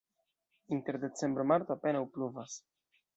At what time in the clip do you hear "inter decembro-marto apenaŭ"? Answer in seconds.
0.77-2.01